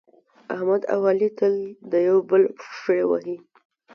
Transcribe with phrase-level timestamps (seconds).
[0.53, 1.55] احمد او علي تل
[2.07, 3.37] یو د بل پښې وهي.